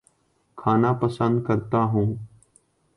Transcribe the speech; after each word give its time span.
کھانا 0.57 0.91
پسند 0.93 1.35
کرتا 1.47 1.83
ہوں 1.83 2.15